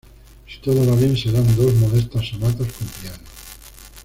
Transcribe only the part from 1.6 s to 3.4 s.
modestas sonatas con piano’’.